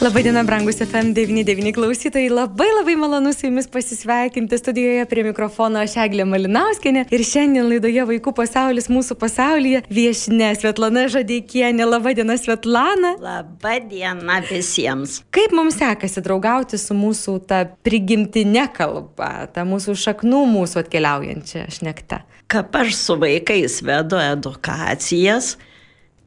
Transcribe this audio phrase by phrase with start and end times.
[0.00, 2.28] Labadiena, brangus FM99 klausytojai.
[2.28, 7.06] Labai labai malonu su jumis pasisveikinti studijoje prie mikrofono aš Eglė Malinauskenė.
[7.16, 11.86] Ir šiandien laidoje Vaikų pasaulis mūsų pasaulyje viešinė Svetlana Žadeikienė.
[11.88, 13.14] Labadiena, Svetlana.
[13.24, 15.22] Labadiena visiems.
[15.32, 22.20] Kaip mums sekasi draugauti su mūsų ta prigimtinė kalba, ta mūsų šaknų mūsų atkeliaujančia šnekta?
[22.52, 25.54] Kaip aš su vaikais vedu edukacijas,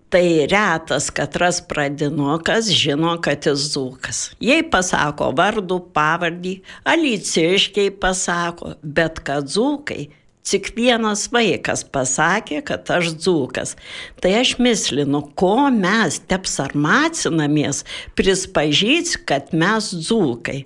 [0.10, 4.22] tai retas katras pradinukas žino, kad jis dzūkas.
[4.42, 6.56] Jei pasako vardų, pavardį,
[6.90, 10.08] aliciškiai pasako, bet kad dzūkai,
[10.50, 13.76] tik vienas vaikas pasakė, kad aš dzūkas.
[14.22, 17.84] Tai aš mislinu, ko mes tepsarmacinamės,
[18.18, 20.64] prispažyti, kad mes dzūkai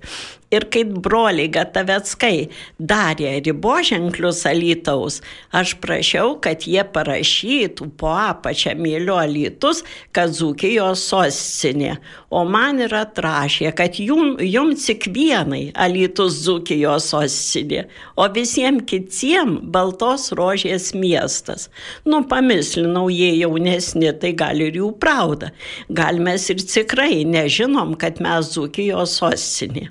[0.54, 5.20] ir kaip broliai Gataveckai darė riboženklius alytaus,
[5.56, 9.84] aš prašiau, kad jie parašytų po apačią mėlio alytus,
[10.16, 11.98] kad Zūkijos sostinė.
[12.34, 17.86] O man yra atrašė, kad jum, jum tik vienai alytus Zūkijos sostinė,
[18.18, 21.70] o visiems kitiems baltos rožės miestas.
[22.06, 25.52] Nu, pamislinau, jie jaunesni, tai gal ir jų prauda.
[25.94, 29.90] Gal mes ir tikrai nežinom, kad mes Zūkijos sostinė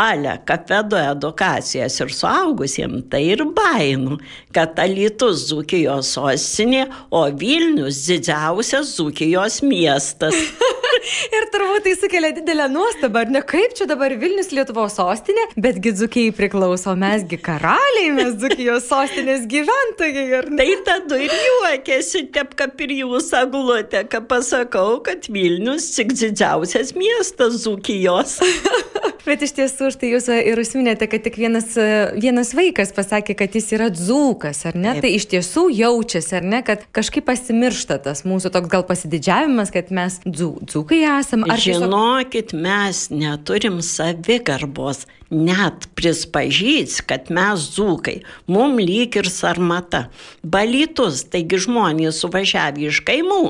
[0.00, 4.16] ale, kad vedu edukacijas ir suaugusiems, tai ir bainu,
[4.54, 10.36] kad Alitus Zukijos sostinė, o Vilnius didžiausias Zukijos miestas.
[11.36, 15.92] ir turbūt tai sukelia didelę nuostabą, ar ne kaip čia dabar Vilnius Lietuvos sostinė, betgi
[15.98, 20.42] Dzukijai priklauso, mesgi karaliai, mes Dzukijos sostinės gyventojai.
[20.48, 26.96] Tai tada ir juokėsi, taip kaip ir jūs agulotė, kad pasakau, kad Vilnius tik didžiausias
[26.96, 28.38] miestas Dzukijos.
[29.26, 31.74] Bet iš tiesų, štai jūs ir užsiminėte, kad tik vienas,
[32.16, 34.94] vienas vaikas pasakė, kad jis yra dzūkas, ar ne?
[34.96, 35.04] Taip.
[35.04, 39.92] Tai iš tiesų jaučiasi, ar ne, kad kažkaip pasimiršta tas mūsų toks gal pasididžiavimas, kad
[39.94, 41.44] mes dzū, dzūkai esam.
[41.48, 42.64] Ar Žinokit, tiesiog...
[42.64, 48.16] mes neturim savigarbos net prispažys, kad mes dzūkai,
[48.50, 50.08] mum lyg ir sarmata.
[50.42, 53.42] Balytus, taigi žmonės suvažiavę iš kaimų,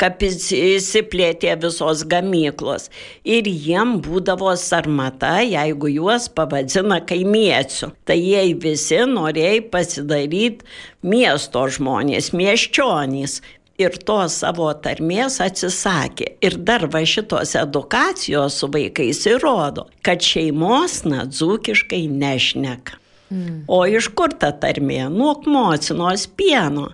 [0.00, 2.88] kad įsiplėtė visos gamyklos.
[3.28, 7.92] Ir jiem būdavo sarmata, jeigu juos pavadina kaimiečių.
[8.08, 10.64] Tai jie visi norėjo pasidaryti
[11.06, 13.40] miesto žmonės, miesčionys
[13.80, 16.32] ir tos savo tarmės atsisakė.
[16.44, 23.00] Ir dar va šitos edukacijos su vaikais įrodo, kad šeimos nadzūkiškai nešneka.
[23.30, 23.64] Mm.
[23.66, 25.06] O iš kur ta tarmė?
[25.10, 26.90] Nuo mocinos pieno.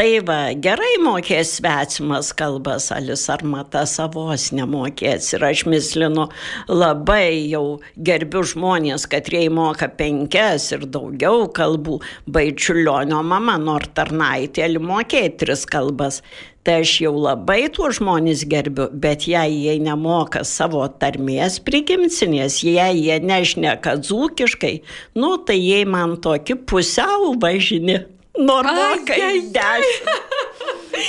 [0.00, 5.26] Tai va, gerai mokės svetimas kalbas, alis ar mata savos nemokės.
[5.36, 6.22] Ir aš mislinu,
[6.70, 11.98] labai jau gerbiu žmonės, kad jie moka penkias ir daugiau kalbų.
[12.32, 16.22] Baičiulionio mama, nors tarnaitė, mokė tris kalbas.
[16.64, 23.02] Tai aš jau labai tuos žmonės gerbiu, bet jei jie nemoka savo tarmės prigimcinės, jei
[23.02, 24.72] jie nešneka dzūkiškai,
[25.20, 27.98] nu tai jie man tokį pusiau važinė.
[28.38, 30.10] Normokai dešimt.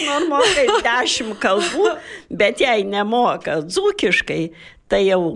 [0.07, 1.95] Normokai dešimt kalbų,
[2.33, 4.43] bet jei nemoka dzūkiškai,
[4.89, 5.35] tai jau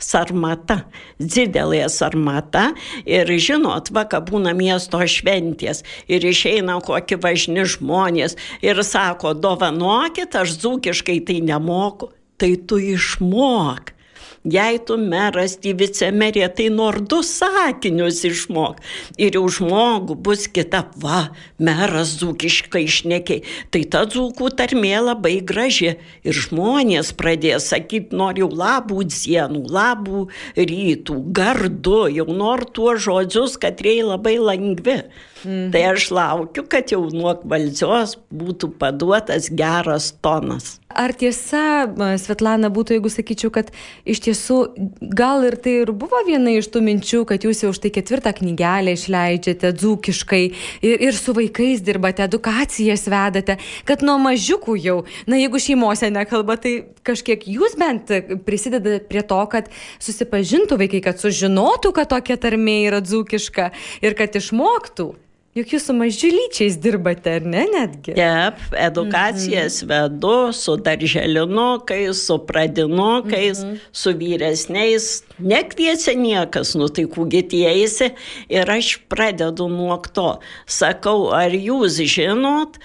[0.00, 0.80] sarmata,
[1.20, 2.70] didelė sarmata.
[3.04, 10.34] Ir žinot, va, kad būna miesto šventės ir išeina kokie važni žmonės ir sako, dovanokit,
[10.34, 12.14] aš dzūkiškai tai nemoku.
[12.40, 13.92] Tai tu išmok
[14.44, 18.80] jei tu meras, tai vicemerė, tai nors du sakinius išmok.
[19.20, 21.30] Ir jau žmogų bus kita, va,
[21.60, 23.44] meras dzūkiškai išnekiai.
[23.70, 25.96] Tai ta dzūkų tarmė labai graži.
[26.24, 30.26] Ir žmonės pradės sakyti, noriu labų dienų, labų
[30.56, 35.02] rytų, gardu, jau noriu tuos žodžius, kad jie labai lengvi.
[35.44, 35.70] Mhm.
[35.72, 40.78] Tai aš laukiu, kad jau nuo valdžios būtų paduotas geras tonas.
[40.90, 41.86] Ar tiesa,
[42.18, 43.68] Svetlana, būtų, jeigu sakyčiau, kad
[44.02, 44.56] iš tiesų
[45.14, 48.96] gal ir tai ir buvo viena iš tų minčių, kad jūs jau štai ketvirtą knygelę
[48.96, 50.42] išleidžiate dzūkiškai
[50.82, 54.98] ir, ir su vaikais dirbate, edukacijas vedate, kad nuo mažiukų jau,
[55.30, 56.74] na jeigu šeimose nekalba, tai
[57.06, 58.10] kažkiek jūs bent
[58.42, 59.70] prisidedate prie to, kad
[60.02, 63.70] susipažintų vaikai, kad sužinotų, kad tokia tarmė yra dzūkiška
[64.02, 65.12] ir kad išmoktų.
[65.50, 68.12] Juk jūs su mažylyčiais dirbate, ar ne netgi?
[68.14, 69.90] Taip, edukacijas mm -hmm.
[69.90, 73.78] vedu su darželinukais, su pradinukais, mm -hmm.
[73.92, 75.24] su vyresniais.
[75.38, 78.10] Nekviečia niekas, nu tai kūgitieisi
[78.48, 80.38] ir aš pradedu nuo to.
[80.66, 82.78] Sakau, ar jūs žinot,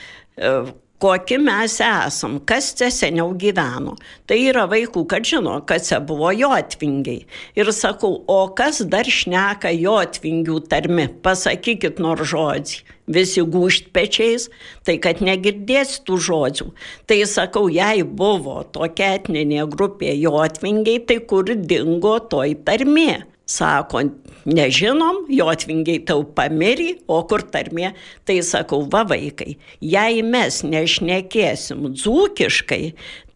[0.99, 3.95] kokie mes esam, kas čia seniau gyveno.
[4.27, 7.25] Tai yra vaikų, kad žino, kad čia buvo jotvingiai.
[7.59, 12.83] Ir sakau, o kas dar šneka jotvingių tarmi, pasakykit nors žodį.
[13.05, 14.47] Visi gūšt pečiais,
[14.81, 16.71] tai kad negirdės tų žodžių.
[17.05, 23.34] Tai sakau, jei buvo tokia etninė grupė jotvingiai, tai kur dingo toj tarmė.
[23.45, 24.01] Sako,
[24.45, 27.91] nežinom, jo atvingiai tau pamirį, o kur tarmė,
[28.25, 29.53] tai sakau, va vaikai,
[29.85, 32.79] jei mes nešnekėsim dzūkiškai,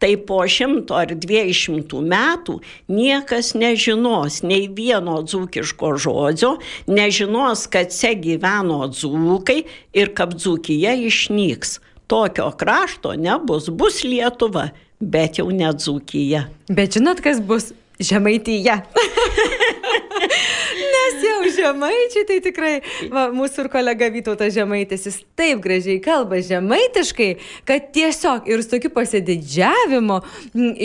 [0.01, 2.57] tai po šimto ar dviejų šimtų metų
[2.89, 6.55] niekas nežinos nei vieno dzūkiško žodžio,
[6.89, 9.59] nežinos, kad čia gyveno dzūkai
[9.93, 11.77] ir kad dzūkija išnyks.
[12.09, 16.47] Tokio krašto nebus, bus Lietuva, bet jau ne dzūkija.
[16.73, 17.69] Bet žinot, kas bus?
[17.99, 18.79] Žemaityje.
[20.93, 22.73] Nes jau žemaičiai, tai tikrai,
[23.11, 27.29] va, mūsų ir kolega Vytautas Žemaitis, jis taip gražiai kalba žemaitiškai,
[27.67, 30.19] kad tiesiog ir su tokiu pasididžiavimu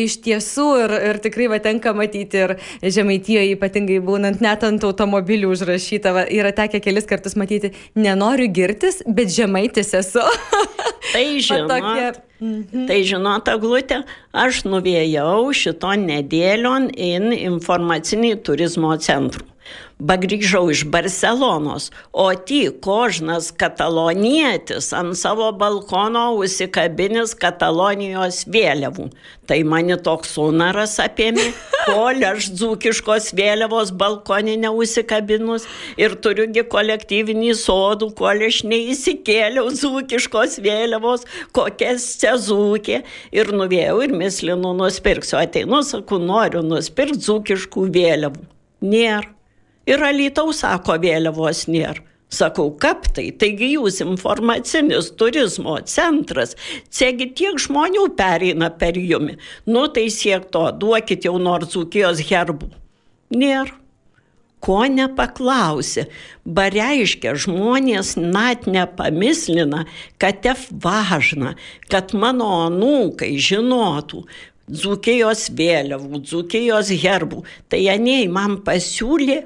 [0.05, 5.53] iš tiesų ir, ir tikrai va tenka matyti ir žemaitijoje ypatingai būnant net ant automobilių
[5.55, 10.25] užrašyta, va, yra tekę kelis kartus matyti, nenoriu girtis, bet žemaitis esu.
[11.15, 12.13] Tai žinoma.
[12.45, 12.85] Mhm.
[12.91, 14.03] Tai žinot, Glutė,
[14.45, 17.11] aš nuvėjau šito nedėlion į
[17.41, 19.49] informacinį turizmo centrų
[20.01, 29.11] grįžau iš Barcelonos, o ty kožnas katalonietis ant savo balkono užsikabinis Katalonijos vėliavų.
[29.47, 31.53] Tai mani toks sunaras apėmė,
[31.87, 35.67] kol aš dzūkiškos vėliavos balkonį neužsikabinus
[36.01, 43.03] ir turiugi kolektyvinį sodų, kol aš neįsikėliau dzūkiškos vėliavos, kokias čia dzūkė
[43.35, 45.39] ir nuvėjau ir mislinų nusipirksiu.
[45.41, 48.49] Ateinu, sakau, noriu nusipirkti dzūkiškų vėliavų.
[48.85, 49.31] Nėra.
[49.89, 52.01] Ir alytaus sako vėliavos nėra.
[52.35, 53.29] Sakau, kaip tai?
[53.39, 56.57] Taigi jūs informacinis turizmo centras,
[56.91, 59.37] ciegi tiek žmonių pereina per jumi.
[59.71, 62.73] Nu tai siek to, duokit jau nors Zūkijos herbų.
[63.35, 63.84] Nėra.
[64.65, 66.07] Ko nepaklausė,
[66.45, 69.85] bareiškia žmonės net nepamislina,
[70.17, 71.53] kad tef važna,
[71.93, 74.25] kad mano anūkai žinotų,
[74.65, 77.43] Dzūkijos vėliavų, Dzūkijos herbų.
[77.69, 79.43] Tai Janiai man pasiūlė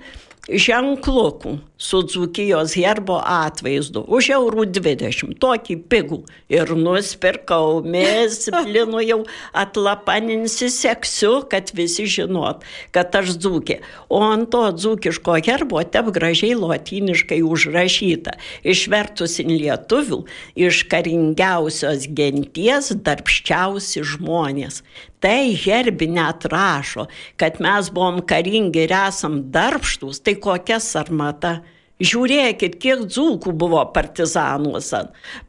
[0.49, 6.19] ženklukų su Dzukijos herbo atvaizdu už eurų 20, tokį pigų.
[6.51, 9.19] Ir nusipirkau, mes plinų jau
[9.53, 12.65] atlapaninsi seksiu, kad visi žinot,
[12.97, 13.79] kad aš dzūkė.
[14.09, 20.25] O ant to dzūkiško herbo tep gražiai lotyniškai užrašyta, išvertus į lietuvių,
[20.59, 24.83] iš karingiausios genties darbščiausi žmonės.
[25.25, 27.09] Tai herbinė atrašo,
[27.41, 31.59] kad mes buvom karingi ir esam darbštus, tai kokia sarmata.
[31.99, 35.01] Žiūrėkit, kiek dzūkų buvo partizanuose.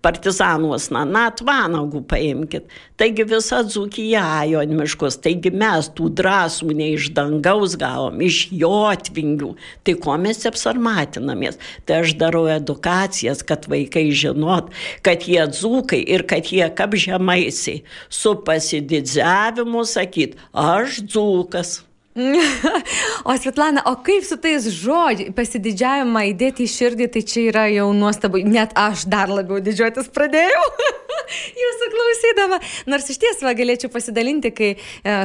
[0.02, 2.72] Partizanuos, na, net vanagų paimkit.
[2.98, 5.20] Taigi visa dzūkija ajo miškus.
[5.22, 9.52] Taigi mes tų drąsų ne iš dangaus gavom, iš jo atvingių.
[9.86, 11.60] Tai ko mes apsarmatinamės?
[11.86, 14.72] Tai aš darau edukacijas, kad vaikai žinot,
[15.06, 17.84] kad jie dzūkai ir kad jie kaip žemaisiai.
[18.10, 21.76] Su pasididžiavimu sakyt, aš dzūkas.
[23.30, 27.90] o Svetlana, o kaip su tais žodžiais, pasididžiavimą įdėti į širdį, tai čia yra jau
[27.96, 30.66] nuostabu, net aš dar labiau didžiuotis pradėjau.
[31.64, 32.60] Jūsų klausydama.
[32.90, 34.80] Nors iš ties va, galėčiau pasidalinti, kai e,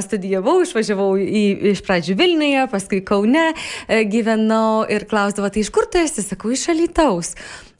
[0.05, 5.89] studijavau, išvažiavau į, iš pradžių Vilniuje, paskui Kaune e, gyvenau ir klausdavo, tai iš kur
[5.91, 7.35] tu esi, sakau, iš Alytaus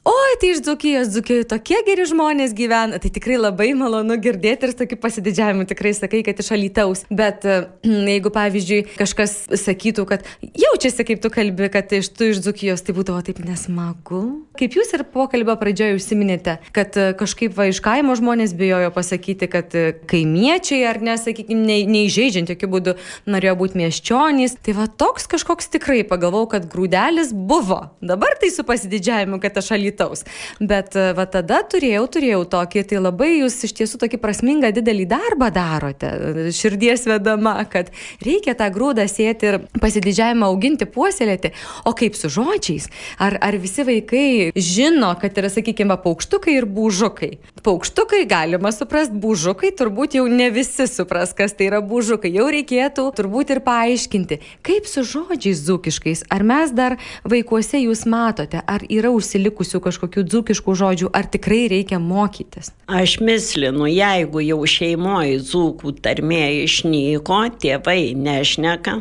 [0.05, 4.73] oi, tai iš Dzukijos, Dzukijoje tokie geri žmonės gyvena, tai tikrai labai malonu girdėti ir
[4.73, 7.01] su tokiu pasididžiavimu tikrai sakai, kad iš alytaus.
[7.09, 7.45] Bet
[8.13, 9.33] jeigu, pavyzdžiui, kažkas
[9.63, 14.21] sakytų, kad jaučiasi, kaip tu kalbi, kad iš tu iš Dzukijos, tai būdavo taip nesmagu.
[14.59, 19.49] Kaip jūs ir pokalbio pradžioje užsiminėte, kad e, kažkaip va iš kaimo žmonės bijojo pasakyti,
[19.51, 22.95] kad e, kaimiečiai ar nesakykime, ne, neįžeidžiant jokių būdų
[23.33, 24.57] norėjo būti miesčionys.
[24.61, 27.81] Tai va toks kažkoks tikrai pagalvojau, kad grūdelis buvo.
[28.05, 30.23] Dabar tai su pasididžiavimu, kad aš alytaus alytaus.
[30.59, 35.05] Bet e, va tada turėjau, turėjau tokį, tai labai jūs iš tiesų tokį prasmingą didelį
[35.09, 37.91] darbą darote, širdies vedama, kad
[38.23, 41.53] reikia tą grūdą sėti ir pasididžiavimą auginti, puoselėti.
[41.85, 42.89] O kaip su žodžiais?
[43.19, 47.37] Ar, ar visi vaikai žino, kad yra, sakykime, paukštukai ir būžukai?
[47.65, 52.31] Paukštukai galima suprasti, būžukai turbūt jau ne visi supras, kas tai yra būžukai.
[52.35, 56.25] Jau reikėtų turbūt ir paaiškinti, kaip su žodžiais zukiškais.
[56.33, 61.99] Ar mes dar vaikuose jūs matote, ar yra užsilikusių kažkokių dzūkiškų žodžių, ar tikrai reikia
[62.01, 62.73] mokytis?
[62.89, 68.99] Aš mislinu, jeigu jau šeimoje dzūkų tarmė išnyko, tėvai nešneka,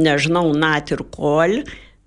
[0.00, 1.60] nežinau, nat ir kol,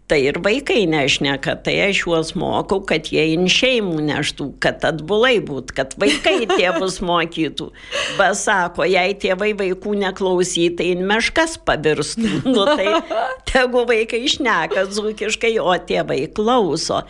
[0.08, 5.42] Tai ir vaikai nešneka, tai aš juos mokau, kad jie in šeimų neštų, kad atbulai
[5.44, 7.68] būt, kad vaikai tėvus mokytų.
[8.16, 12.26] Bet sako, jei tėvai vaikų neklausytų, tai in meškas pavirstų.
[12.48, 13.02] Nu, tai
[13.50, 17.04] tegu vaikai išneka dzūkiškai, o tėvai klauso.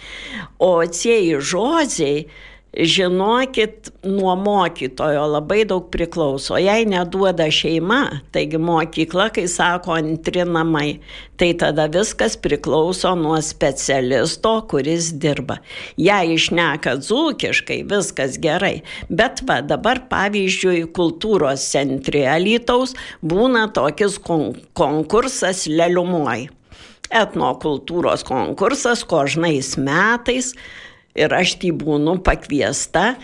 [0.57, 2.25] O tie žodžiai,
[2.79, 6.57] žinokit, nuo mokytojo labai daug priklauso.
[6.61, 10.99] Jei neduoda šeima, taigi mokykla, kai sako antri namai,
[11.37, 15.57] tai tada viskas priklauso nuo specialisto, kuris dirba.
[15.97, 18.81] Jei išneka dzūkiškai, viskas gerai.
[19.09, 22.93] Bet va, dabar pavyzdžiui, kultūros centre Alytaus
[23.25, 26.49] būna tokis kon konkursas Leliumuoj.
[27.07, 30.51] Etnokultūros konkursas kožnais metais
[31.17, 33.15] ir aš tai būnu pakviesta.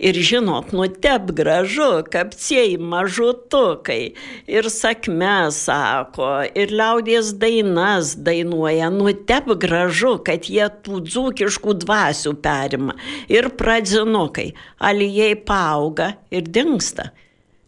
[0.00, 4.14] Ir žinot, nu tep gražu, kapcijai mažutukai,
[4.48, 12.32] ir sakme sako, ir liaudės dainas dainuoja, nu tep gražu, kad jie tų dzūkiškų dvasių
[12.40, 12.96] perima.
[13.28, 17.10] Ir pradzinukai, alijai paauga ir dinksta.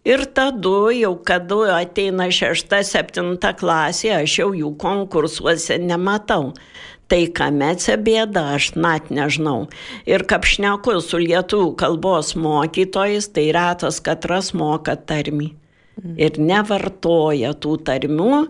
[0.02, 6.48] Ir tada jau, kada ateina šešta, septinta klasė, aš jau jų konkursuose nematau.
[7.06, 9.68] Tai kame čia bėda, aš net nežinau.
[10.08, 15.52] Ir kapšneku su lietuvių kalbos mokytojais, tai retas katras moka tarmį.
[16.16, 18.46] Ir nevartoja tų tarmių,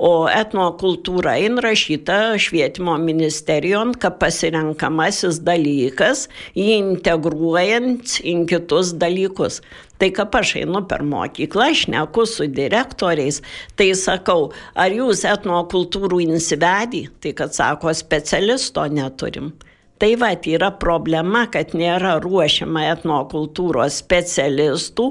[0.00, 6.24] o etnokultūra įrašyta švietimo ministerijon, kad pasirenkamasis dalykas,
[6.56, 9.60] jį integruojant į kitus dalykus.
[10.00, 13.42] Tai ką aš einu per mokyklą, aš neku su direktoriais,
[13.76, 19.52] tai sakau, ar jūs etnokultūrų insivedį, tai kad sako, specialisto neturim.
[19.96, 25.06] Tai va, yra problema, kad nėra ruošiama etnokultūros specialistų,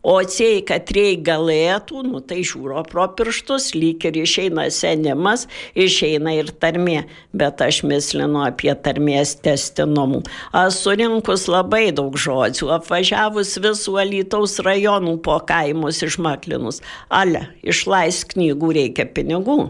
[0.00, 5.44] o atsiei, kad rei galėtų, nu tai žiūro pro pirštus, lyg ir išeina senimas,
[5.76, 7.02] išeina ir tarmė,
[7.36, 10.22] bet aš mislinu apie tarmės testinumų.
[10.56, 16.80] Aš surinkus labai daug žodžių, apvažiavus visų Alytaus rajonų po kaimus išmaklinus.
[17.12, 19.60] Ale, išlais knygų reikia pinigų.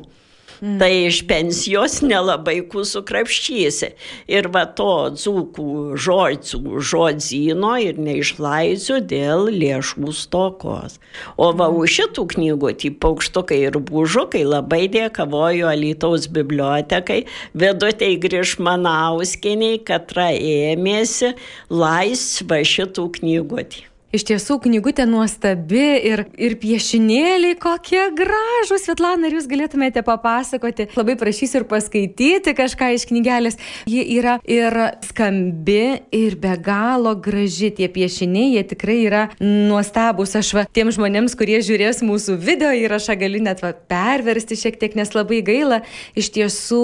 [0.61, 0.76] Mm.
[0.81, 3.93] Tai iš pensijos nelabai kų sukrapščysi.
[4.29, 10.99] Ir va to dzūkų žodžių žodzino ir neišlaisiu dėl lėšų stokos.
[11.40, 17.23] O va už šitų knygų, tai paukštukai ir bužukai, labai dėkavoju Alytaus bibliotekai,
[17.57, 21.35] vedutei Grišmanauskiniai, kad ėmėsi
[21.73, 23.90] laisvą šitų knygų.
[24.11, 28.83] Iš tiesų, knygutė nuostabi ir, ir piešinėliai kokie gražūs.
[28.83, 33.61] Svetlana, ar jūs galėtumėte papasakoti, labai prašysiu ir paskaityti kažką iš knygelės.
[33.87, 34.75] Ji yra ir
[35.07, 37.69] skambi, ir be galo graži.
[37.76, 40.35] Tie piešiniai, jie tikrai yra nuostabus.
[40.40, 44.99] Aš va, tiem žmonėms, kurie žiūrės mūsų video įrašą, galiu net va, perversti šiek tiek,
[44.99, 45.85] nes labai gaila
[46.19, 46.83] iš tiesų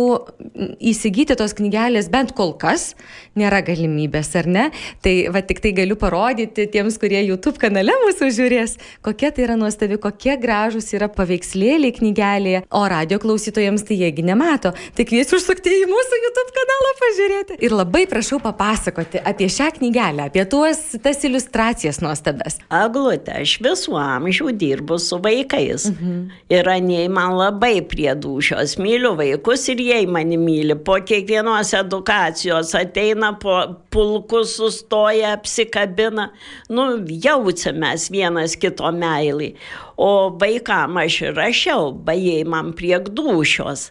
[0.78, 2.92] įsigyti tos knygelės bent kol kas
[3.34, 4.70] nėra galimybės, ar ne?
[5.02, 9.46] Tai va, tik tai galiu parodyti tiems, kurie kurie YouTube kanale mūsų žiūrės, kokia tai
[9.46, 14.74] yra nuostabi, kokie gražūs yra paveikslėliai knygelėje, o radio klausytojams tai jiegi nemato.
[14.96, 17.58] Tai kviesiu užsukti į mūsų YouTube kanalą pažiūrėti.
[17.64, 22.60] Ir labai prašau papasakoti apie šią knygelę, apie tuos, tas iliustracijas nuostabes.
[22.68, 25.88] Aglutė, aš visų amžių dirbu su vaikais.
[25.92, 26.20] Mhm.
[26.52, 30.76] Ir aniai man labai prie dušios, myliu vaikus ir jie mane myli.
[30.76, 33.56] Po kiekvienos edukacijos ateina, po
[33.94, 36.30] pulkus sustoja, apsikabina.
[36.68, 39.54] Nu, jaučiamės vienas kito meilį.
[39.96, 43.90] O vaikam aš ir rašiau, bajai man priek dušios.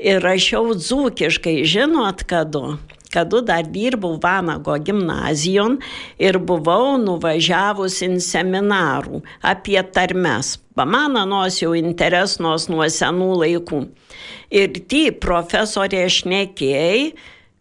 [0.00, 2.78] Ir rašiau dzūkiškai, žinot, kadu.
[3.10, 5.80] Kadu dar dirbau Vanago gimnazijon
[6.22, 10.58] ir buvau nuvažiavus į seminarų apie tarmes.
[10.78, 13.82] Man anos jau interesnos nuo senų laikų.
[14.54, 17.10] Ir ty profesorė šnekėjai,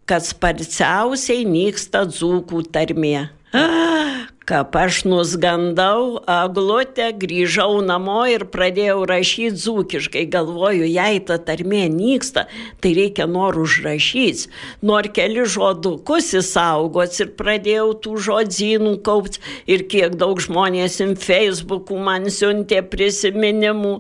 [0.10, 3.30] kad sparčiausiai nyksta dzūkų tarmė.
[3.54, 4.19] Ah,
[4.50, 10.24] Kaip aš nusgandau, aglutę, grįžau namo ir pradėjau rašyti dzūkiškai.
[10.34, 12.48] Galvoju, jei ta tarmė nyksta,
[12.82, 14.50] tai reikia nor užrašyti.
[14.82, 19.44] Nor keli žodukus įsaugots ir pradėjau tų žodzinų kaupti.
[19.70, 23.94] Ir kiek daug žmonės im Facebook'u man siuntė prisiminimų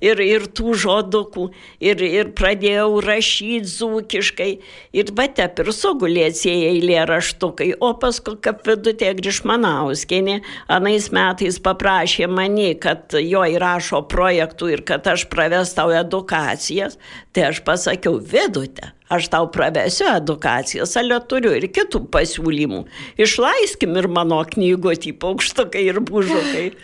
[0.00, 1.50] ir, ir tų žodukų.
[1.84, 4.50] Ir, ir pradėjau rašyti dzūkiškai.
[4.96, 7.74] Ir va te ir sugulėtsieji eilė raštukai.
[7.76, 9.81] O paskui kaip vidutė grįžmanau.
[9.82, 16.98] Ivanauskienė anais metais paprašė mane, kad jo įrašo projektų ir kad aš pravestau edukacijas,
[17.32, 22.84] tai aš pasakiau, vidute, aš tau pravesiu edukacijas, ale turiu ir kitų pasiūlymų.
[23.18, 26.70] Išlaiskim ir mano knygotį paukštukai ir bužukai.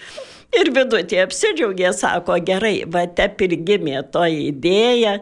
[0.57, 5.19] Ir vidutė apsidžiaugė, sako, gerai, va te ir gimė to idėja,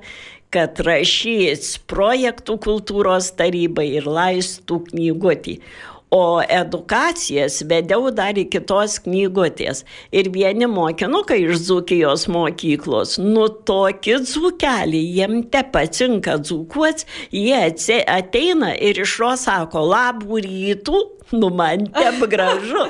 [0.55, 5.57] kad rašys projektų kultūros tarybai ir laistų knygutį.
[6.11, 9.83] O edukacijas vedžiau dar iki tos knygutės.
[10.15, 17.59] Ir vieni mokinukai iš Dzukijos mokyklos, nu tokį dzukelį, jiem te patinka dzukuots, jie
[18.07, 21.03] ateina ir iš ro sako labų rytų,
[21.33, 22.85] Nu, man taip gražu,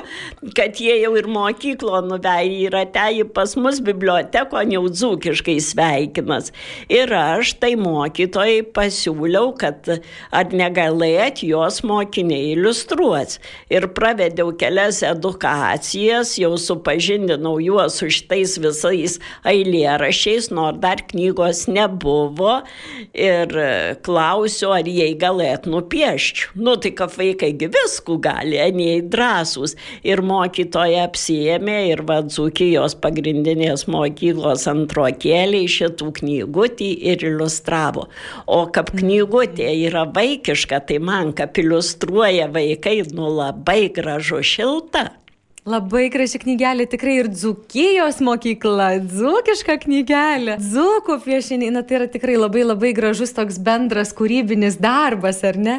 [0.55, 6.51] kad jie jau ir mokyklo nuvei yra teji pas mus biblioteko jau dzūkiškai sveikinas.
[6.93, 9.89] Ir aš tai mokytojai pasiūliau, kad
[10.29, 13.39] ar negalėt jos mokiniai iliustruos.
[13.73, 19.17] Ir pravedžiau kelias edukacijas, jau supažindinau juos su šitais visais
[19.49, 22.59] eilėrašiais, nors dar knygos nebuvo.
[23.17, 23.57] Ir
[24.05, 26.53] klausiu, ar jie galėt nupiešti.
[26.61, 29.75] Nu, tai kad vaikai viskų gali, aniai drąsūs.
[30.07, 38.07] Ir mokytoja apsijėmė ir Vadzukijos pagrindinės mokyklos antrokėliai šitų knygutį ir iliustravo.
[38.47, 45.09] O kaip knygutė yra vaikiška, tai man kaip iliustruoja vaikai, nu labai gražu šilta.
[45.67, 52.37] Labai graži knygelė, tikrai ir dzukijos mokykla, dzukiška knygelė, dzukų piešiniai, na tai yra tikrai
[52.39, 55.75] labai labai gražus toks bendras kūrybinis darbas, ar ne?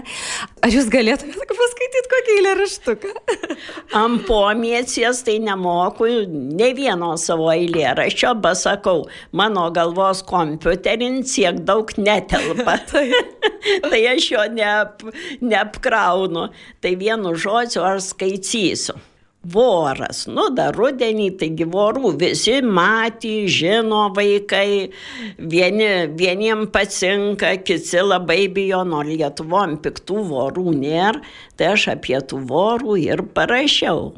[0.61, 3.15] Ar jūs galėtumėte paskaityti kokį eilėraštuką?
[4.03, 11.97] Ant pomiecies tai nemoku ne vieno savo eilėraščio, bet sakau, mano galvos kompiuterin tiek daug
[11.97, 12.77] netelpa.
[12.93, 13.09] tai,
[13.89, 15.07] tai aš jo neap,
[15.41, 16.51] neapkraunu.
[16.85, 19.01] Tai vienu žodžiu aš skaitysiu
[19.43, 20.25] voras.
[20.29, 24.91] Nu, dar rudenį, taigi vorų visi matė, žino vaikai,
[25.39, 31.23] vieni, vieniem patinka, kiti labai bijo, nors Lietuvom piktų vorų nėra,
[31.57, 34.13] tai aš apie tų vorų ir parašiau.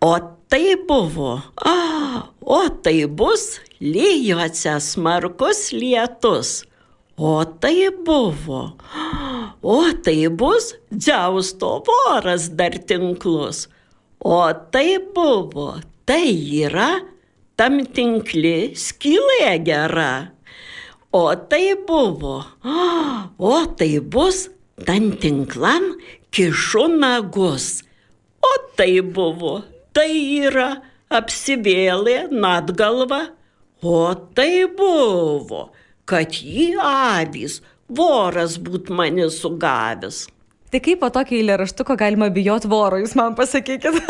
[0.00, 0.14] O
[0.48, 1.76] tai buvo, a,
[2.40, 6.62] o tai bus lyjuose smarkus lietus.
[7.18, 8.76] O tai buvo,
[9.60, 13.66] o tai bus džiausto voras dar tinklus.
[14.20, 16.90] O tai buvo, tai yra
[17.54, 20.34] tam tinkli skylė gera.
[21.14, 22.42] O tai buvo,
[23.38, 24.48] o tai bus
[24.84, 25.94] tam tinklam
[26.34, 27.84] kišu nagus.
[28.42, 29.62] O tai buvo,
[29.94, 30.10] tai
[30.42, 30.68] yra
[31.10, 33.20] apsivėlė nad galva.
[33.82, 34.02] O
[34.34, 35.68] tai buvo,
[36.10, 40.26] kad jį avys, voras būt mane sugavęs.
[40.68, 43.96] Tai kaip po tokio eilėraštuko galima bijot voro, jūs man pasakykit.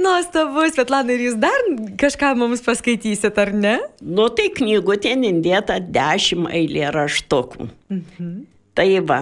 [0.00, 1.66] Nuostabu, Svetlana, ir jūs dar
[2.00, 3.76] kažką mums paskaitysit, ar ne?
[4.00, 7.68] Nu, tai knygutė indėta dešimt eilėraštukų.
[7.90, 8.32] Mhm.
[8.78, 9.18] Tai va,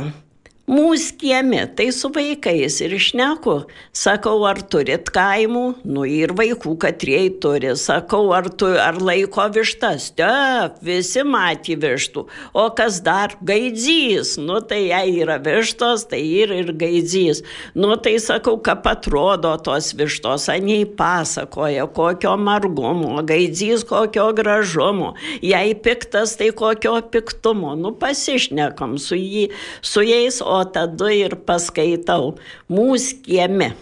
[0.69, 3.55] mūsų kiemi, tai su vaikais ir išneku.
[3.97, 5.65] Sakau, ar turit kaimų?
[5.89, 7.73] Nu ir vaikų katriai turi.
[7.81, 10.11] Sakau, ar, tu, ar laiko vištas?
[10.19, 12.27] Taip, visi matė vištų.
[12.53, 13.37] O kas dar?
[13.49, 14.37] Gaidzys.
[14.41, 17.43] Nu tai jei yra vištos, tai ir, ir gaidzys.
[17.75, 20.49] Nu tai sakau, ką atrodo tos vištos.
[20.53, 25.15] Aniai pasakoja, kokio margumo, gaidzys kokio gražumo.
[25.45, 27.75] Jei piktas, tai kokio piktumo.
[27.79, 29.49] Nu pasišnekam su, jį,
[29.83, 32.37] su jais, o tada ir paskaitau.
[32.73, 33.73] Mūsų kieme.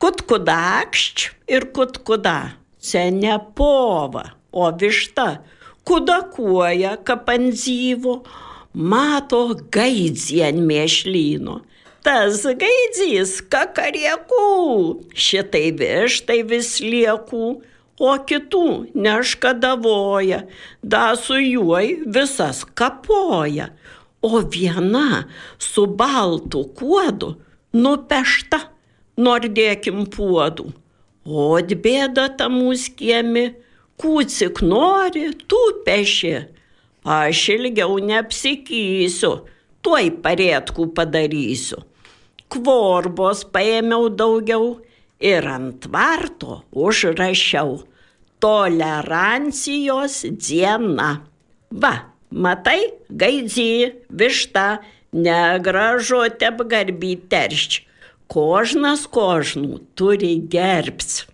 [0.00, 5.42] Kutkudakšč ir kutkuda, senė pova, o višta.
[5.84, 8.20] Kudakuoja kapanzyvo,
[8.72, 9.42] mato
[9.74, 11.58] gaidzį ant mėšlyno.
[12.06, 14.46] Tas gaidzys kakariekų,
[15.12, 17.48] šitai vištai vis liekų,
[18.00, 20.46] o kitų neškadavoja,
[20.80, 23.68] da su juoj visas kapoja
[24.22, 25.24] o viena
[25.58, 27.34] su baltu kuodu
[27.72, 28.60] nupešta,
[29.20, 30.70] nordėkim puodų.
[31.24, 33.44] O bėda ta mūsų kiemi,
[34.00, 36.34] kūcik nori, tu peši.
[37.04, 39.32] Aš ilgiau neapsikysiu,
[39.84, 41.80] tuoj parėtkų padarysiu.
[42.50, 44.80] Kvorbos paėmiau daugiau
[45.20, 47.78] ir ant varto užrašiau
[48.42, 51.10] tolerancijos diena.
[51.70, 54.78] Va, Matai, gaidzy, višta,
[55.12, 57.82] negražu tep garby teršč.
[58.30, 61.24] Kožnas kožnų turi gerbs.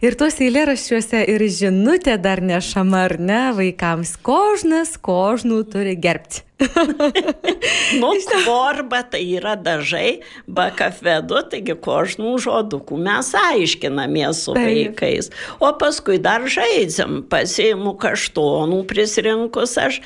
[0.00, 6.47] Ir tuos eilėraščiuose ir žinutė dar nešama, ar ne, vaikams kožnas kožnų turi gerbti.
[8.00, 8.10] nu,
[8.44, 15.30] korba tai yra dažai, bakafedu, taigi kožnų žodukų mes aiškinamės su vaikais.
[15.62, 20.00] O paskui dar žaidžiam, pasiimu kaštonų prisirinkus aš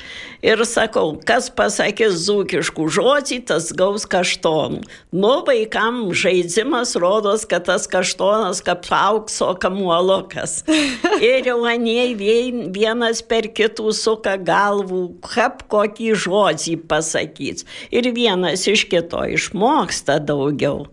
[0.45, 4.83] ir sakau, kas pasakys zūkiškų žodžių, tas gaus kaštonų.
[5.09, 10.61] Nu, vaikam žaidimas rodos, kad tas kaštonas kaip aukso kamuolokas.
[11.23, 17.65] Ir jau anie vienas per kitų suka galvų, kaip kokį žodį žodžiai pasakys.
[17.91, 20.87] Ir vienas iš kito išmoksta daugiau.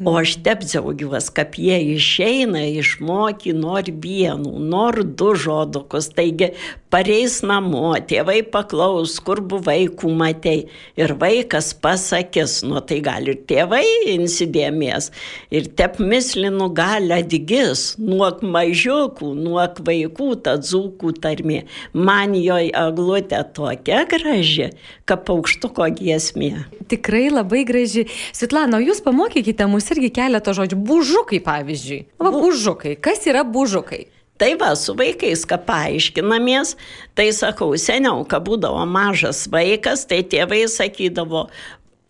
[0.00, 6.08] O aš taip džiaugiuosi, kad jie išeina išmoky nor vienų, nor du žodukus.
[6.16, 6.54] Taigi
[6.90, 10.66] pareis namo, tėvai paklaus, kur buvai, ku matei.
[10.98, 15.10] Ir vaikas pasakys, nu tai gali ir tėvai insidėmės.
[15.54, 21.62] Ir tep mislinų gali atgis, nuok mažiukų, nuok vaikų, ta dzūkų tarmė.
[21.94, 24.70] Man joj aglutė tokia graži,
[25.08, 26.52] kaip paukštuko giesmė.
[26.90, 28.08] Tikrai labai graži.
[28.36, 30.80] Svetlana, jūs pamokykite mus irgi keletą žodžių.
[30.90, 32.00] Bužukai, pavyzdžiui.
[32.18, 32.96] Va, bužukai.
[33.00, 34.08] Kas yra bužukai?
[34.40, 36.72] Tai va, su vaikais, ką paaiškinamės,
[37.12, 41.42] tai sakau, seniau, kai būdavo mažas vaikas, tai tėvai sakydavo,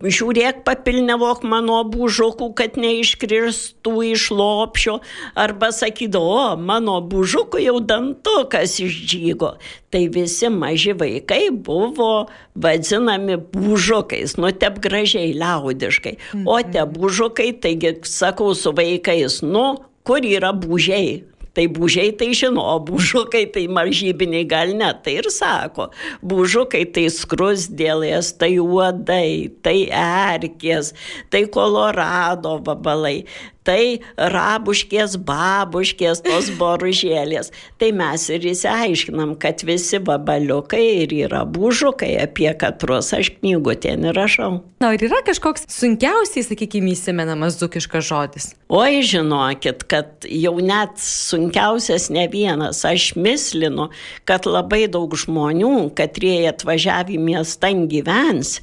[0.01, 4.95] žiūrėk, papilnevok mano bužukų, kad neiškristų iš lopšio,
[5.35, 9.57] arba sakydavo, o mano bužukų jau dantukas išžygo.
[9.91, 16.15] Tai visi maži vaikai buvo vadinami bužukais, nu tep gražiai, liaudiškai.
[16.47, 21.25] O te bužukai, taigi sakau su vaikais, nu, kur yra bužiai,
[21.57, 25.89] Tai būžiai tai žino, o būžukai tai maržybiniai gal ne, tai ir sako.
[26.23, 30.93] Būžukai tai skrusdėlės, tai uodai, tai erkės,
[31.33, 33.25] tai kolorado vabalai,
[33.67, 37.53] tai rabuškės, babuškės, tos boružėlės.
[37.81, 44.61] Tai mes ir įsiaiškinam, kad visi vabaliukai ir yra bužukai, apie katrus aš knygutė nerašau.
[44.81, 48.51] Na, ar yra kažkoks sunkiausiai, sakykime, įsimenamas dukiškas žodis?
[48.73, 52.85] Oi, žinokit, kad jau net sunkiausias ne vienas.
[52.89, 53.91] Aš mislinu,
[54.29, 58.59] kad labai daug žmonių, kad jie atvažiavę į miestą gyvens,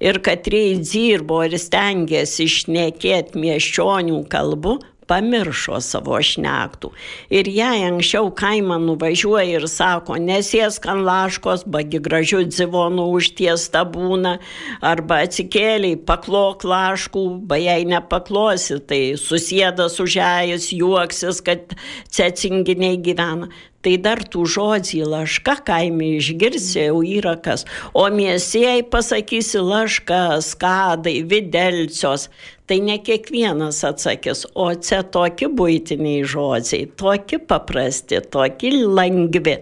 [0.00, 4.78] ir katrei dirbo ir stengiasi išnekėti miesčionių kalbų,
[5.10, 6.92] pamiršo savo šnektų.
[7.34, 14.36] Ir jei anksčiau kaimą nuvažiuoja ir sako, nesėsk ant laškos, bagi gražių dzivonų užtiesta būna,
[14.92, 21.74] arba atsikėliai, paklok laškų, ba jei nepaklosi, tai susėdas užėjęs, juoksis, kad
[22.14, 23.50] cecinginiai gyvena
[23.84, 27.66] tai dar tų žodžių laška kaime išgirsi jau yra kas.
[27.96, 32.28] O miesėjai pasakysi laška, skadai, videlcios.
[32.70, 39.56] Tai ne kiekvienas atsakys, o čia tokie būtiniai žodžiai, tokie paprasti, tokie lengvi.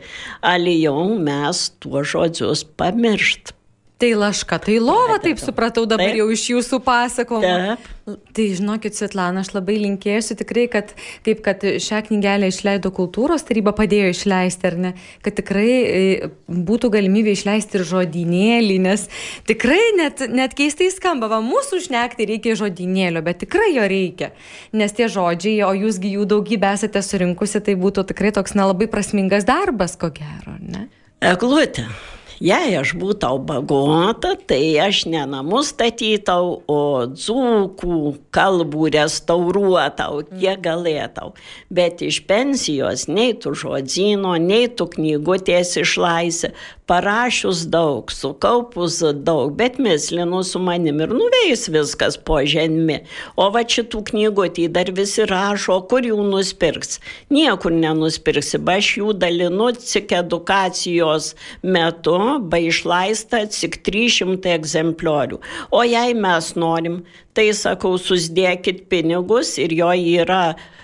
[0.45, 3.58] Ali jau mes tuos žodžius pamiršt.
[3.99, 6.21] Tai laška, tai lova, taip supratau dabar taip.
[6.21, 7.75] jau iš jūsų pasakojimo.
[8.07, 10.93] Tai žinokit, Svetlana, aš labai linkėsiu tikrai, kad
[11.27, 14.93] kaip kad šią knygelę išleido kultūros taryba, padėjo išleisti, ar ne,
[15.27, 19.09] kad tikrai e, būtų galimybė išleisti ir žodinėlį, nes
[19.51, 24.31] tikrai net, net keistai skamba, va, mūsų šnekti reikia žodinėlio, bet tikrai jo reikia,
[24.79, 29.49] nes tie žodžiai, o jūsgi jų daugybę esate surinkusi, tai būtų tikrai toks nelabai prasmingas
[29.49, 30.87] darbas, ko gero, ne?
[31.19, 31.89] Eglutė.
[32.39, 37.97] Jei aš būtau bagota, tai aš ne namus statytau, o dzūkų
[38.31, 41.33] kalbų restauruotau, kiek galėtau.
[41.67, 46.53] Bet iš pensijos nei tu žodzino, nei tu knygutės išlaisi,
[46.89, 53.03] parašius daug, sukaupus daug, bet mislinu su manim ir nuveis viskas po žemmi.
[53.37, 57.01] O va šitų knygutį dar visi rašo, kur jų nusipirks.
[57.35, 61.35] Niekur nenuspirksi, ba aš jų dalinu tik edukacijos
[61.67, 65.39] metu ba išlaista tik 300 egzempliorių.
[65.75, 67.03] O jei mes norim,
[67.35, 70.43] tai sakau, susidėkit pinigus ir jo yra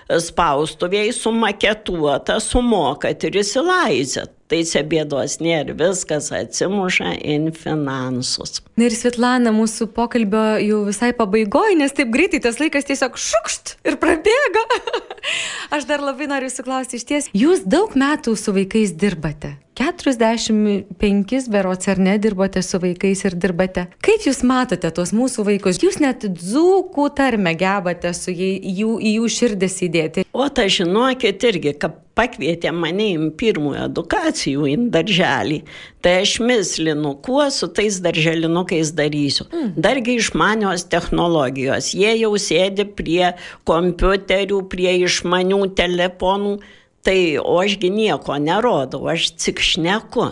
[0.09, 4.33] spaustuviai sumaketuota, sumokat ir įsilaizėt.
[4.52, 8.61] Tai čia bėdos nėra, viskas atsimuša į finansus.
[8.76, 13.78] Na ir Svetlana, mūsų pokalbio jau visai pabaigoje, nes taip greitai tas laikas tiesiog šukšt
[13.88, 14.66] ir prabėga.
[15.74, 17.28] Aš dar labai noriu jūsų klausti iš ties.
[17.33, 19.57] Jūs daug metų su vaikais dirbate.
[19.74, 23.88] 45 berots ar ne dirbote su vaikais ir dirbate.
[24.04, 25.80] Kaip jūs matote tuos mūsų vaikus?
[25.83, 30.28] Jūs net dzūkų tarmę gebate su jai, jų, į jų širdis įdėti.
[30.30, 35.61] O tai žinokit irgi, kad pakvietė mane į pirmųjų edukacijų į darželį,
[36.05, 39.48] tai aš mislinu, kuo su tais darželinukais darysiu.
[39.50, 39.74] Mm.
[39.87, 43.35] Dargi išmanios technologijos, jie jau sėdi prie
[43.68, 46.57] kompiuterių, prie išmanių telefonų
[47.05, 50.31] Tai o ašgi nieko nerodau, aš tik šneku.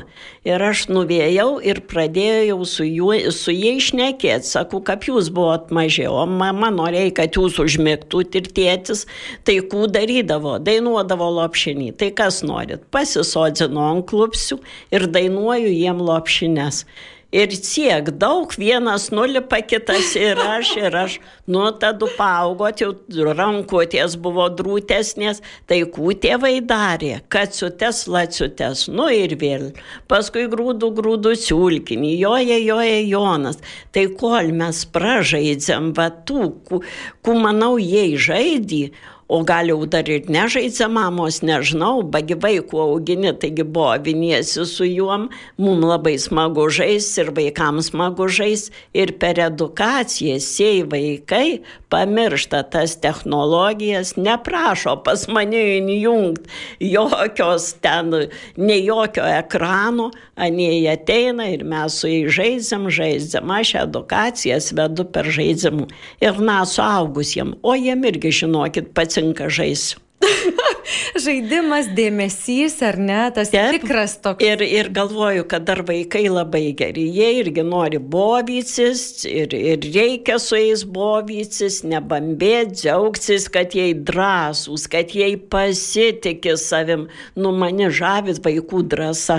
[0.49, 4.49] Ir aš nuvėjau ir pradėjau su, juo, su jie išnekėti.
[4.49, 9.05] Sakau, kaip jūs buvot maži, o mama norėjo, kad jūs užmėgtut ir tėtis.
[9.45, 11.93] Tai kų darydavo, dainuodavo lopšinį.
[12.01, 12.89] Tai kas norit?
[12.89, 14.63] Pasisodinu ant klupsių
[14.97, 16.87] ir dainuoju jiem lopšinės
[17.33, 21.17] ir tiek daug, vienas nulipa, kitas ir aš, ir aš,
[21.49, 22.93] nu tada paaugot, jau
[23.33, 29.71] rankutės buvo drūtesnės, tai kų tėvai darė, kaciutes, laciutes, nu ir vėl.
[30.13, 33.63] Paskui grūdų, grūdų siulkinį, joje, joje Jonas.
[33.93, 38.85] Tai kol mes pražaidžiam, va tų, kų manau jie žaidė,
[39.33, 44.85] o gal jau dar ir nežaidžia mamos, nežinau, bagi vaikų augini, taigi buvo viniesi su
[44.85, 51.47] juom, mums labai smagu žaisti ir vaikams smagu žaisti ir per edukaciją sėj vaikai
[51.93, 58.13] pamiršta tas technologijas, neprašo pas mane įjungti jokios ten,
[58.57, 65.29] ne jokio ekrano, anie ateina ir mes su jais žaidžiam, žaidžiam, aš edukacijas vedu per
[65.33, 65.89] žaidimų.
[66.21, 69.99] Ir mes suaugusiem, o jiem irgi žinokit, pats patinka žaisiu.
[71.17, 74.45] Žaidimas, dėmesys, ar ne, tas Taip, tikras toks.
[74.45, 77.05] Ir, ir galvoju, kad dar vaikai labai geri.
[77.13, 84.87] Jie irgi nori bovycis ir, ir reikia su jais bovycis, nebambėti, džiaugtis, kad jie drąsūs,
[84.93, 87.09] kad jie pasitikė savim.
[87.37, 89.39] Nu, mane žavit vaikų drąsa.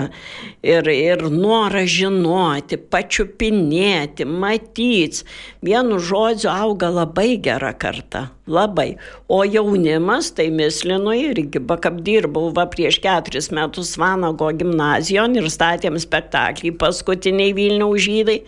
[0.64, 5.24] Ir, ir noras žinoti, pačiupinėti, matyti.
[5.64, 8.28] Vienu žodžiu auga labai gera karta.
[8.46, 8.98] Labai.
[9.28, 15.98] O jaunimas, tai mislinu irgi, bakap dirbau va prieš keturis metus Vanago gimnazijon ir statėm
[16.00, 18.40] spektaklį paskutiniai Vilniaus žydai,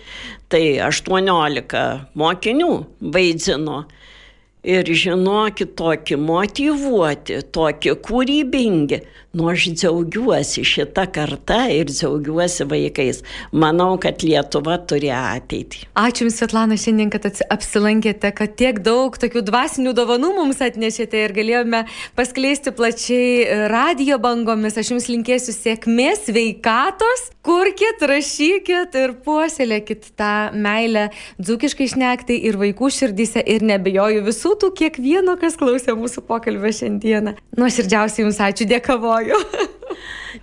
[0.53, 3.85] tai 18 mokinių vaidzino
[4.67, 9.01] ir žinokit, tokie motivuoti, tokie kūrybingi.
[9.37, 13.19] Nu, aš džiaugiuosi šitą kartą ir džiaugiuosi vaikais.
[13.53, 15.83] Manau, kad Lietuva turi ateitį.
[16.01, 21.35] Ačiū Jums, Svetlana, šiandien, kad apsilankėte, kad tiek daug tokių dvasinių dovanų mums atnešėte ir
[21.37, 21.83] galėjome
[22.17, 24.79] paskleisti plačiai e, radio bangomis.
[24.81, 32.89] Aš Jums linkėsiu sėkmės, sveikatos, kurkit, rašykit ir puoselėkit tą meilę dzūkiškai šnektai ir vaikų
[33.03, 37.37] širdyse ir nebejoju visų tų kiekvieno, kas klausė mūsų pokalbio šiandieną.
[37.61, 39.26] Nuoširdžiausiai Jums ačiū, dėkavoju.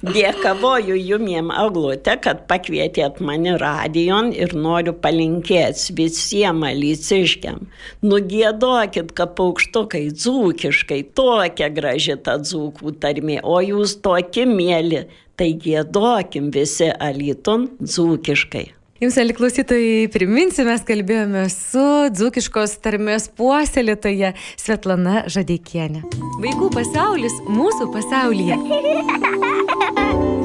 [0.04, 7.62] Dėkavoju jumiem, Aglute, kad pakvietėt mane radijon ir noriu palinkėti visiems aliciškiam.
[8.04, 15.06] Nugėdokit, kad paukštukai dzūkiškai, tokia graži ta dzūkų tarmė, o jūs tokie mėly,
[15.40, 18.72] tai gėdokim visi alyton dzūkiškai.
[19.04, 21.84] Jums, mėly klausytojai, priminsiu, mes kalbėjome su
[22.16, 26.06] dzūkiškos tarmės puoselėtoje Svetlana Žadeikienė.
[26.46, 28.56] Vaikų pasaulis mūsų pasaulyje.